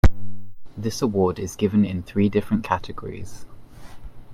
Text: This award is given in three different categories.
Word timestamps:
This 0.75 1.03
award 1.03 1.37
is 1.37 1.55
given 1.55 1.85
in 1.85 2.01
three 2.01 2.27
different 2.27 2.63
categories. 2.63 3.45